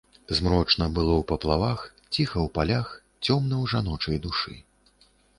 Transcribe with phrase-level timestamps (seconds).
[0.37, 2.87] Змрочна было ў паплавах, ціха ў палях,
[3.27, 4.55] цёмна ў жаночай душы.